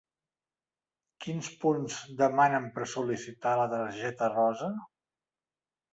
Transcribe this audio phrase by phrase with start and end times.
[1.25, 4.75] Quins punts demanen per sol·licitar la targeta rosa?